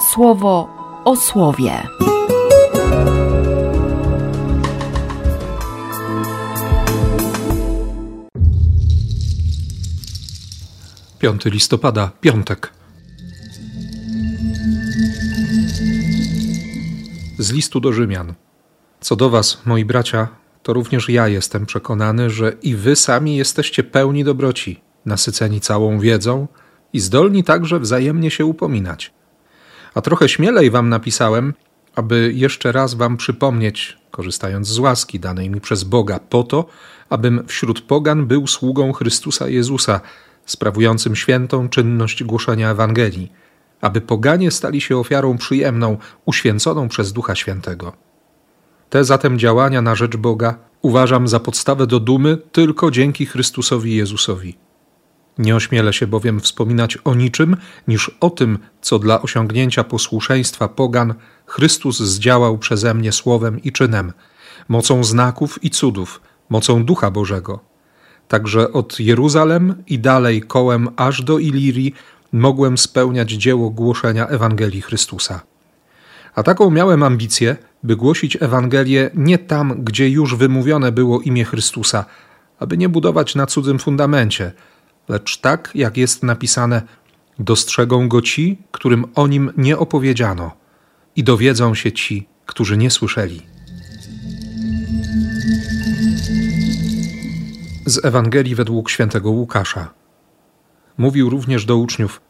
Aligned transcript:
słowo 0.00 0.68
o 1.04 1.16
słowie. 1.16 1.82
5 11.18 11.44
listopada, 11.44 12.10
piątek. 12.20 12.72
Z 17.38 17.52
listu 17.52 17.80
do 17.80 17.92
Rzymian. 17.92 18.34
Co 19.00 19.16
do 19.16 19.30
Was, 19.30 19.58
moi 19.64 19.84
bracia, 19.84 20.28
to 20.62 20.72
również 20.72 21.08
ja 21.08 21.28
jestem 21.28 21.66
przekonany, 21.66 22.30
że 22.30 22.52
i 22.62 22.74
Wy 22.74 22.96
sami 22.96 23.36
jesteście 23.36 23.84
pełni 23.84 24.24
dobroci, 24.24 24.80
nasyceni 25.06 25.60
całą 25.60 26.00
wiedzą 26.00 26.48
i 26.92 27.00
zdolni 27.00 27.44
także 27.44 27.80
wzajemnie 27.80 28.30
się 28.30 28.44
upominać. 28.44 29.17
A 29.98 30.00
trochę 30.00 30.28
śmielej 30.28 30.70
Wam 30.70 30.88
napisałem, 30.88 31.54
aby 31.94 32.32
jeszcze 32.34 32.72
raz 32.72 32.94
Wam 32.94 33.16
przypomnieć, 33.16 33.98
korzystając 34.10 34.68
z 34.68 34.78
łaski 34.78 35.20
danej 35.20 35.50
mi 35.50 35.60
przez 35.60 35.84
Boga, 35.84 36.20
po 36.30 36.42
to, 36.42 36.66
abym 37.10 37.44
wśród 37.46 37.80
pogan 37.80 38.26
był 38.26 38.46
sługą 38.46 38.92
Chrystusa 38.92 39.48
Jezusa, 39.48 40.00
sprawującym 40.46 41.16
świętą 41.16 41.68
czynność 41.68 42.24
głoszenia 42.24 42.70
Ewangelii, 42.70 43.32
aby 43.80 44.00
poganie 44.00 44.50
stali 44.50 44.80
się 44.80 44.96
ofiarą 44.96 45.38
przyjemną, 45.38 45.96
uświęconą 46.24 46.88
przez 46.88 47.12
Ducha 47.12 47.34
Świętego. 47.34 47.92
Te 48.90 49.04
zatem 49.04 49.38
działania 49.38 49.82
na 49.82 49.94
rzecz 49.94 50.16
Boga 50.16 50.58
uważam 50.82 51.28
za 51.28 51.40
podstawę 51.40 51.86
do 51.86 52.00
dumy 52.00 52.38
tylko 52.52 52.90
dzięki 52.90 53.26
Chrystusowi 53.26 53.96
Jezusowi. 53.96 54.67
Nie 55.38 55.56
ośmielę 55.56 55.92
się 55.92 56.06
bowiem 56.06 56.40
wspominać 56.40 56.98
o 57.04 57.14
niczym 57.14 57.56
niż 57.88 58.10
o 58.20 58.30
tym, 58.30 58.58
co 58.80 58.98
dla 58.98 59.22
osiągnięcia 59.22 59.84
posłuszeństwa 59.84 60.68
pogan 60.68 61.14
Chrystus 61.46 61.98
zdziałał 61.98 62.58
przeze 62.58 62.94
mnie 62.94 63.12
słowem 63.12 63.62
i 63.62 63.72
czynem, 63.72 64.12
mocą 64.68 65.04
znaków 65.04 65.64
i 65.64 65.70
cudów, 65.70 66.20
mocą 66.48 66.84
Ducha 66.84 67.10
Bożego. 67.10 67.60
Także 68.28 68.72
od 68.72 69.00
Jeruzalem 69.00 69.82
i 69.86 69.98
dalej 69.98 70.42
kołem 70.42 70.88
aż 70.96 71.22
do 71.22 71.38
Ilirii 71.38 71.94
mogłem 72.32 72.78
spełniać 72.78 73.30
dzieło 73.30 73.70
głoszenia 73.70 74.26
Ewangelii 74.26 74.82
Chrystusa. 74.82 75.40
A 76.34 76.42
taką 76.42 76.70
miałem 76.70 77.02
ambicję, 77.02 77.56
by 77.82 77.96
głosić 77.96 78.36
Ewangelię 78.40 79.10
nie 79.14 79.38
tam, 79.38 79.84
gdzie 79.84 80.08
już 80.08 80.36
wymówione 80.36 80.92
było 80.92 81.20
imię 81.20 81.44
Chrystusa, 81.44 82.04
aby 82.58 82.76
nie 82.76 82.88
budować 82.88 83.34
na 83.34 83.46
cudzym 83.46 83.78
fundamencie, 83.78 84.52
lecz 85.08 85.40
tak, 85.40 85.70
jak 85.74 85.96
jest 85.96 86.22
napisane, 86.22 86.82
dostrzegą 87.38 88.08
go 88.08 88.22
ci, 88.22 88.58
którym 88.72 89.04
o 89.14 89.26
nim 89.26 89.52
nie 89.56 89.78
opowiedziano, 89.78 90.50
i 91.16 91.24
dowiedzą 91.24 91.74
się 91.74 91.92
ci, 91.92 92.28
którzy 92.46 92.76
nie 92.76 92.90
słyszeli. 92.90 93.42
Z 97.86 98.04
Ewangelii 98.04 98.54
według 98.54 98.90
świętego 98.90 99.30
Łukasza. 99.30 99.94
Mówił 100.98 101.30
również 101.30 101.64
do 101.64 101.76
uczniów: 101.76 102.20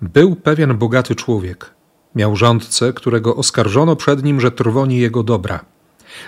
Był 0.00 0.36
pewien 0.36 0.78
bogaty 0.78 1.14
człowiek. 1.14 1.74
Miał 2.14 2.36
rządcę, 2.36 2.92
którego 2.92 3.36
oskarżono 3.36 3.96
przed 3.96 4.24
nim, 4.24 4.40
że 4.40 4.52
trwoni 4.52 4.98
jego 4.98 5.22
dobra. 5.22 5.64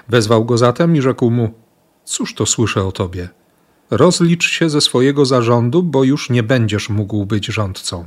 Wezwał 0.09 0.45
go 0.45 0.59
zatem 0.59 0.97
i 0.97 1.01
rzekł 1.01 1.31
mu: 1.31 1.55
Cóż 2.05 2.35
to 2.35 2.47
słyszę 2.47 2.85
o 2.85 2.93
tobie? 2.93 3.29
Rozlicz 3.91 4.51
się 4.51 4.71
ze 4.71 4.81
swojego 4.81 5.25
zarządu, 5.25 5.83
bo 5.83 6.05
już 6.05 6.31
nie 6.31 6.43
będziesz 6.43 6.89
mógł 6.89 7.27
być 7.27 7.47
rządcą. 7.47 8.05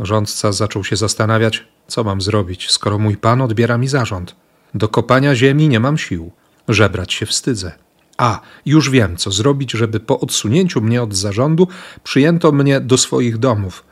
Rządca 0.00 0.52
zaczął 0.52 0.84
się 0.84 0.96
zastanawiać, 0.96 1.64
co 1.86 2.04
mam 2.04 2.20
zrobić, 2.20 2.70
skoro 2.70 2.98
mój 2.98 3.16
pan 3.16 3.40
odbiera 3.40 3.78
mi 3.78 3.88
zarząd. 3.88 4.36
Do 4.74 4.88
kopania 4.88 5.34
ziemi 5.34 5.68
nie 5.68 5.80
mam 5.80 5.98
sił, 5.98 6.30
żebrać 6.68 7.12
się 7.12 7.26
wstydzę. 7.26 7.72
A, 8.18 8.40
już 8.66 8.90
wiem, 8.90 9.16
co 9.16 9.30
zrobić, 9.30 9.72
żeby 9.72 10.00
po 10.00 10.20
odsunięciu 10.20 10.80
mnie 10.80 11.02
od 11.02 11.14
zarządu 11.14 11.68
przyjęto 12.04 12.52
mnie 12.52 12.80
do 12.80 12.98
swoich 12.98 13.38
domów. 13.38 13.84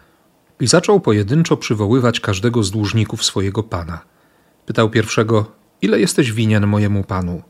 I 0.60 0.66
zaczął 0.66 1.00
pojedynczo 1.00 1.56
przywoływać 1.56 2.20
każdego 2.20 2.62
z 2.62 2.70
dłużników 2.70 3.24
swojego 3.24 3.62
pana. 3.62 4.00
Pytał 4.66 4.90
pierwszego, 4.90 5.52
ile 5.82 6.00
jesteś 6.00 6.32
winien 6.32 6.66
mojemu 6.66 7.04
panu? 7.04 7.42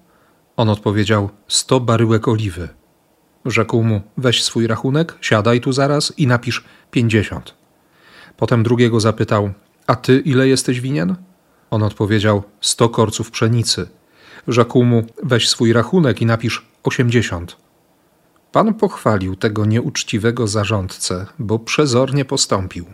On 0.56 0.68
odpowiedział, 0.68 1.30
sto 1.48 1.80
baryłek 1.80 2.28
oliwy. 2.28 2.68
Rzekł 3.44 3.82
mu, 3.82 4.00
weź 4.16 4.44
swój 4.44 4.66
rachunek, 4.66 5.18
siadaj 5.20 5.60
tu 5.60 5.72
zaraz 5.72 6.12
i 6.18 6.26
napisz 6.26 6.64
pięćdziesiąt. 6.90 7.54
Potem 8.36 8.62
drugiego 8.62 9.00
zapytał, 9.00 9.52
a 9.86 9.96
ty 9.96 10.18
ile 10.18 10.48
jesteś 10.48 10.80
winien? 10.80 11.16
On 11.70 11.82
odpowiedział, 11.82 12.42
sto 12.60 12.88
korców 12.88 13.30
pszenicy. 13.30 13.88
Rzekł 14.48 14.84
mu, 14.84 15.02
weź 15.22 15.48
swój 15.48 15.72
rachunek 15.72 16.22
i 16.22 16.26
napisz 16.26 16.66
osiemdziesiąt. 16.82 17.56
Pan 18.52 18.74
pochwalił 18.74 19.36
tego 19.36 19.66
nieuczciwego 19.66 20.46
zarządcę, 20.46 21.26
bo 21.38 21.58
przezornie 21.58 22.24
postąpił. 22.24 22.84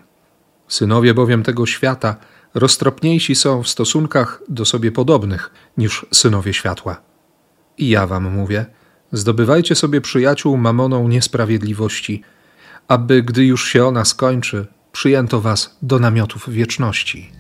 Synowie 0.69 1.15
bowiem 1.15 1.43
tego 1.43 1.67
świata 1.67 2.17
roztropniejsi 2.55 3.35
są 3.35 3.63
w 3.63 3.69
stosunkach 3.69 4.43
do 4.49 4.65
sobie 4.65 4.93
podobnych 4.93 5.51
niż 5.77 6.07
synowie 6.13 6.55
światła. 6.55 7.01
I 7.79 7.89
ja 7.89 8.07
wam 8.07 8.33
mówię, 8.33 8.67
zdobywajcie 9.13 9.75
sobie 9.75 10.01
przyjaciół 10.01 10.57
mamoną 10.57 11.09
niesprawiedliwości, 11.09 12.23
aby 12.89 13.23
gdy 13.23 13.45
już 13.45 13.69
się 13.69 13.85
ona 13.85 14.05
skończy, 14.05 14.67
przyjęto 14.93 15.41
was 15.41 15.77
do 15.83 15.99
namiotów 15.99 16.51
wieczności. 16.51 17.31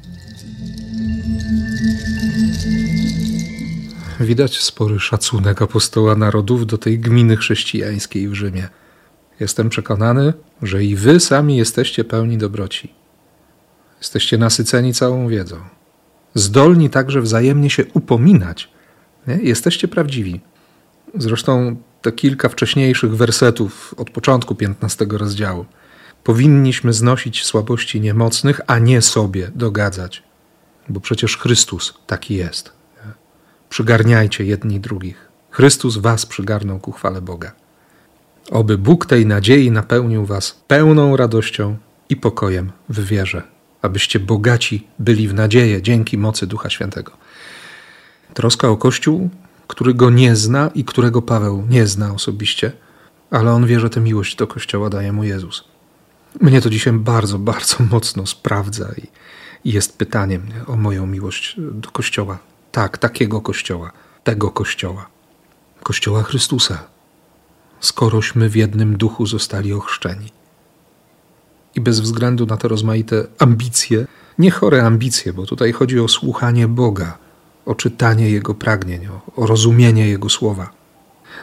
Widać 4.21 4.61
spory 4.61 5.01
szacunek 5.01 5.63
apostoła 5.63 6.15
narodów 6.17 6.67
do 6.67 6.79
tej 6.79 6.99
gminy 6.99 7.37
chrześcijańskiej 7.37 8.29
w 8.29 8.35
Rzymie. 8.35 8.69
Jestem 9.41 9.69
przekonany, 9.69 10.33
że 10.63 10.85
i 10.85 10.97
wy 10.97 11.21
sami 11.21 11.57
jesteście 11.57 12.05
pełni 12.05 12.39
dobroci. 12.39 12.93
Jesteście 13.99 14.39
nasyceni 14.39 14.95
całą 14.95 15.29
wiedzą. 15.29 15.57
Zdolni 16.35 16.91
także 16.91 17.21
wzajemnie 17.21 17.71
się 17.71 17.85
upominać. 17.95 18.71
Nie? 19.27 19.39
Jesteście 19.43 19.89
prawdziwi. 19.89 20.41
Zresztą 21.15 21.77
te 22.03 22.13
kilka 22.13 22.49
wcześniejszych 22.49 23.17
wersetów 23.17 23.95
od 23.97 24.11
początku 24.11 24.55
15 24.55 25.07
rozdziału. 25.11 25.67
Powinniśmy 26.25 26.93
znosić 26.93 27.45
słabości 27.45 28.01
niemocnych, 28.01 28.61
a 28.67 28.79
nie 28.79 29.03
sobie 29.03 29.51
dogadzać, 29.55 30.23
bo 30.89 31.01
przecież 31.01 31.37
Chrystus 31.37 31.95
taki 32.07 32.35
jest. 32.35 32.73
Przygarniajcie 33.69 34.45
jedni 34.45 34.81
drugich. 34.81 35.29
Chrystus 35.51 35.97
was 35.97 36.27
przygarnął 36.27 36.79
ku 36.79 36.93
chwale 36.93 37.21
Boga. 37.21 37.53
Oby 38.51 38.79
Bóg 38.79 39.07
tej 39.07 39.27
nadziei 39.27 39.71
napełnił 39.71 40.27
was 40.27 40.63
pełną 40.67 41.17
radością 41.17 41.77
i 42.09 42.17
pokojem 42.17 42.73
w 42.89 43.05
wierze, 43.05 43.43
abyście 43.83 44.21
bogaci 44.21 44.87
byli 44.99 45.29
w 45.29 45.35
nadzieję 45.35 45.83
dzięki 45.83 46.19
mocy 46.19 46.47
Ducha 46.47 46.71
Świętego. 46.71 47.13
Troska 48.35 48.69
o 48.69 48.77
Kościół, 48.77 49.31
który 49.69 49.95
go 49.95 50.11
nie 50.11 50.37
zna 50.37 50.71
i 50.75 50.85
którego 50.85 51.23
Paweł 51.23 51.65
nie 51.69 51.87
zna 51.87 52.15
osobiście, 52.15 52.73
ale 53.31 53.53
on 53.53 53.67
wie, 53.67 53.81
że 53.81 53.91
tę 53.91 54.01
miłość 54.01 54.37
do 54.37 54.47
Kościoła 54.47 54.91
daje 54.91 55.13
mu 55.13 55.25
Jezus. 55.25 55.65
Mnie 56.41 56.61
to 56.61 56.71
dzisiaj 56.71 56.93
bardzo, 56.93 57.39
bardzo 57.39 57.77
mocno 57.93 58.27
sprawdza 58.27 58.89
i, 58.97 59.07
i 59.69 59.73
jest 59.73 59.99
pytaniem 59.99 60.49
nie, 60.49 60.67
o 60.67 60.77
moją 60.77 61.07
miłość 61.07 61.57
do 61.59 61.91
Kościoła. 61.91 62.39
Tak, 62.73 62.99
takiego 62.99 63.41
Kościoła, 63.41 63.93
tego 64.25 64.51
Kościoła. 64.51 65.09
Kościoła 65.83 66.23
Chrystusa, 66.23 66.85
skorośmy 67.81 68.49
w 68.49 68.57
jednym 68.57 68.97
duchu 68.97 69.27
zostali 69.27 69.73
ochrzczeni. 69.73 70.33
I 71.75 71.81
bez 71.81 72.01
względu 72.01 72.47
na 72.47 72.57
te 72.57 72.69
rozmaite 72.69 73.27
ambicje, 73.39 74.07
nie 74.39 74.51
chore 74.51 74.85
ambicje, 74.85 75.33
bo 75.33 75.47
tutaj 75.47 75.73
chodzi 75.73 76.01
o 76.01 76.09
słuchanie 76.09 76.69
Boga, 76.69 77.19
o 77.69 77.75
czytanie 77.75 78.31
Jego 78.31 78.55
pragnień, 78.55 79.07
o, 79.07 79.21
o 79.37 79.47
rozumienie 79.47 80.09
Jego 80.09 80.29
słowa. 80.29 80.71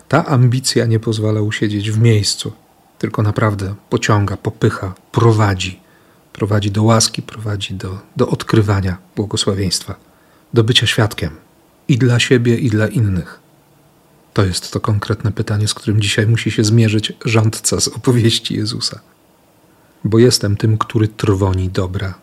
Ta 0.07 0.25
ambicja 0.25 0.85
nie 0.85 0.99
pozwala 0.99 1.41
usiedzieć 1.41 1.91
w 1.91 1.99
miejscu, 1.99 2.53
tylko 2.99 3.21
naprawdę 3.21 3.75
pociąga, 3.89 4.37
popycha, 4.37 4.93
prowadzi. 5.11 5.79
Prowadzi 6.33 6.71
do 6.71 6.83
łaski, 6.83 7.21
prowadzi 7.21 7.73
do, 7.73 7.99
do 8.17 8.29
odkrywania 8.29 8.97
błogosławieństwa, 9.15 9.95
do 10.53 10.63
bycia 10.63 10.87
świadkiem 10.87 11.31
i 11.87 11.97
dla 11.97 12.19
siebie, 12.19 12.57
i 12.57 12.69
dla 12.69 12.87
innych. 12.87 13.39
To 14.33 14.45
jest 14.45 14.71
to 14.71 14.79
konkretne 14.79 15.31
pytanie, 15.31 15.67
z 15.67 15.73
którym 15.73 16.01
dzisiaj 16.01 16.27
musi 16.27 16.51
się 16.51 16.63
zmierzyć 16.63 17.13
rządca 17.25 17.79
z 17.79 17.87
opowieści 17.87 18.55
Jezusa. 18.55 18.99
Bo 20.03 20.19
jestem 20.19 20.57
tym, 20.57 20.77
który 20.77 21.07
trwoni 21.07 21.69
dobra. 21.69 22.13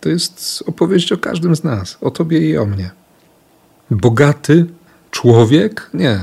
To 0.00 0.08
jest 0.08 0.64
opowieść 0.66 1.12
o 1.12 1.18
każdym 1.18 1.56
z 1.56 1.64
nas, 1.64 1.98
o 2.00 2.10
tobie 2.10 2.50
i 2.50 2.58
o 2.58 2.66
mnie. 2.66 3.03
Bogaty 3.90 4.66
człowiek? 5.10 5.90
Nie. 5.94 6.20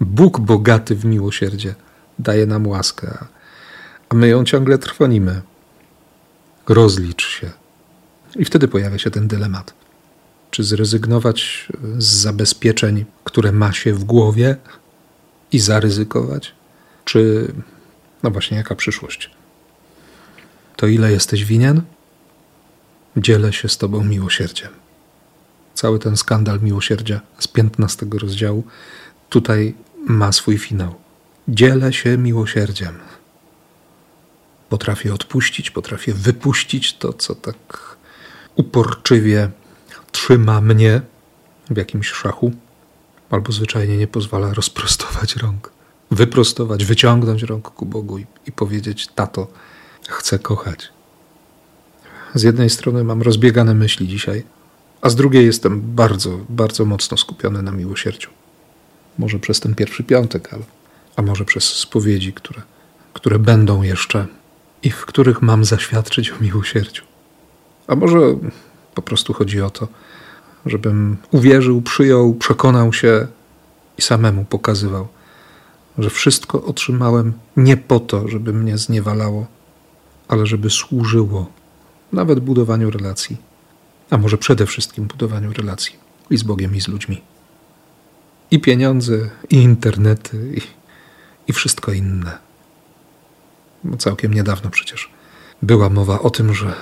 Bóg 0.00 0.40
bogaty 0.40 0.94
w 0.96 1.04
miłosierdzie 1.04 1.74
daje 2.18 2.46
nam 2.46 2.66
łaskę, 2.66 3.18
a 4.08 4.14
my 4.14 4.28
ją 4.28 4.44
ciągle 4.44 4.78
trwonimy. 4.78 5.42
Rozlicz 6.68 7.28
się. 7.28 7.50
I 8.36 8.44
wtedy 8.44 8.68
pojawia 8.68 8.98
się 8.98 9.10
ten 9.10 9.28
dylemat. 9.28 9.74
Czy 10.50 10.64
zrezygnować 10.64 11.68
z 11.98 12.04
zabezpieczeń, 12.04 13.04
które 13.24 13.52
ma 13.52 13.72
się 13.72 13.92
w 13.92 14.04
głowie 14.04 14.56
i 15.52 15.58
zaryzykować? 15.58 16.54
Czy, 17.04 17.52
no 18.22 18.30
właśnie, 18.30 18.56
jaka 18.56 18.74
przyszłość? 18.74 19.30
To 20.76 20.86
ile 20.86 21.12
jesteś 21.12 21.44
winien? 21.44 21.82
Dzielę 23.16 23.52
się 23.52 23.68
z 23.68 23.78
Tobą 23.78 24.04
miłosierdziem. 24.04 24.83
Cały 25.74 25.98
ten 25.98 26.16
skandal 26.16 26.60
miłosierdzia 26.60 27.20
z 27.38 27.48
15 27.48 28.06
rozdziału 28.20 28.64
tutaj 29.28 29.74
ma 30.06 30.32
swój 30.32 30.58
finał. 30.58 30.94
Dzielę 31.48 31.92
się 31.92 32.18
miłosierdziem. 32.18 32.98
Potrafię 34.68 35.14
odpuścić, 35.14 35.70
potrafię 35.70 36.14
wypuścić 36.14 36.92
to, 36.92 37.12
co 37.12 37.34
tak 37.34 37.96
uporczywie 38.56 39.50
trzyma 40.12 40.60
mnie 40.60 41.00
w 41.70 41.76
jakimś 41.76 42.08
szachu, 42.08 42.52
albo 43.30 43.52
zwyczajnie 43.52 43.96
nie 43.96 44.06
pozwala 44.06 44.54
rozprostować 44.54 45.36
rąk, 45.36 45.70
wyprostować, 46.10 46.84
wyciągnąć 46.84 47.42
rąk 47.42 47.70
ku 47.70 47.86
Bogu 47.86 48.18
i, 48.18 48.26
i 48.46 48.52
powiedzieć: 48.52 49.08
Tato, 49.14 49.48
chcę 50.08 50.38
kochać. 50.38 50.88
Z 52.34 52.42
jednej 52.42 52.70
strony 52.70 53.04
mam 53.04 53.22
rozbiegane 53.22 53.74
myśli 53.74 54.08
dzisiaj, 54.08 54.44
a 55.04 55.08
z 55.08 55.14
drugiej 55.14 55.46
jestem 55.46 55.80
bardzo, 55.80 56.38
bardzo 56.48 56.84
mocno 56.84 57.16
skupiony 57.16 57.62
na 57.62 57.72
miłosierdziu. 57.72 58.30
Może 59.18 59.38
przez 59.38 59.60
ten 59.60 59.74
pierwszy 59.74 60.04
piątek, 60.04 60.54
ale, 60.54 60.62
a 61.16 61.22
może 61.22 61.44
przez 61.44 61.64
spowiedzi, 61.64 62.32
które, 62.32 62.62
które 63.12 63.38
będą 63.38 63.82
jeszcze 63.82 64.26
i 64.82 64.90
w 64.90 65.06
których 65.06 65.42
mam 65.42 65.64
zaświadczyć 65.64 66.30
o 66.30 66.34
miłosierdziu. 66.40 67.02
A 67.86 67.94
może 67.94 68.18
po 68.94 69.02
prostu 69.02 69.32
chodzi 69.32 69.60
o 69.60 69.70
to, 69.70 69.88
żebym 70.66 71.16
uwierzył, 71.30 71.82
przyjął, 71.82 72.34
przekonał 72.34 72.92
się 72.92 73.26
i 73.98 74.02
samemu 74.02 74.44
pokazywał, 74.44 75.08
że 75.98 76.10
wszystko 76.10 76.64
otrzymałem 76.64 77.32
nie 77.56 77.76
po 77.76 78.00
to, 78.00 78.28
żeby 78.28 78.52
mnie 78.52 78.78
zniewalało, 78.78 79.46
ale 80.28 80.46
żeby 80.46 80.70
służyło 80.70 81.46
nawet 82.12 82.40
budowaniu 82.40 82.90
relacji, 82.90 83.36
a 84.14 84.18
może 84.18 84.38
przede 84.38 84.66
wszystkim 84.66 85.06
budowaniu 85.06 85.52
relacji 85.52 85.96
i 86.30 86.36
z 86.36 86.42
Bogiem, 86.42 86.76
i 86.76 86.80
z 86.80 86.88
ludźmi. 86.88 87.20
I 88.50 88.60
pieniądze, 88.60 89.30
i 89.50 89.56
internety, 89.56 90.52
i, 90.56 90.60
i 91.50 91.52
wszystko 91.52 91.92
inne. 91.92 92.38
Bo 93.84 93.96
całkiem 93.96 94.34
niedawno 94.34 94.70
przecież 94.70 95.10
była 95.62 95.90
mowa 95.90 96.20
o 96.20 96.30
tym, 96.30 96.54
że, 96.54 96.74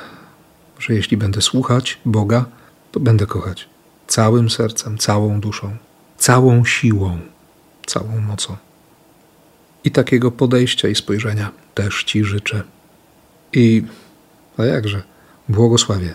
że 0.78 0.94
jeśli 0.94 1.16
będę 1.16 1.42
słuchać 1.42 1.98
Boga, 2.04 2.44
to 2.92 3.00
będę 3.00 3.26
kochać 3.26 3.68
całym 4.06 4.50
sercem, 4.50 4.98
całą 4.98 5.40
duszą, 5.40 5.76
całą 6.18 6.64
siłą, 6.64 7.18
całą 7.86 8.20
mocą. 8.20 8.56
I 9.84 9.90
takiego 9.90 10.30
podejścia 10.30 10.88
i 10.88 10.94
spojrzenia 10.94 11.50
też 11.74 12.04
Ci 12.04 12.24
życzę. 12.24 12.62
I, 13.52 13.82
a 14.58 14.64
jakże, 14.64 15.02
błogosławię 15.48 16.14